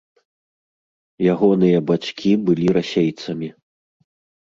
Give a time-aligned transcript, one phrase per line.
[1.33, 3.47] Ягоныя бацькі былі расейцамі.